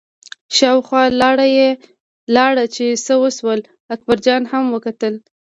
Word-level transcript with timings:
شاوخوا 0.57 1.03
لاړه 2.35 2.65
چې 2.75 2.85
څه 3.05 3.13
وشول، 3.23 3.59
اکبرجان 3.93 4.41
هم 4.51 4.65
وکتل. 4.75 5.13